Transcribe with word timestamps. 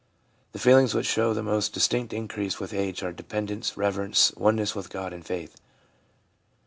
The 0.53 0.57
feelings 0.57 0.95
which 0.95 1.05
show 1.05 1.31
the 1.31 1.43
most 1.43 1.73
distinct 1.75 2.11
increase 2.11 2.59
with 2.59 2.73
age 2.73 3.03
are 3.03 3.11
dependence, 3.11 3.77
reverence, 3.77 4.33
oneness 4.35 4.73
with 4.73 4.89
God, 4.89 5.13
and 5.13 5.23
faith. 5.23 5.61